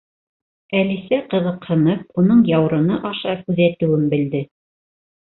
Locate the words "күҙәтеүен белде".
3.47-4.47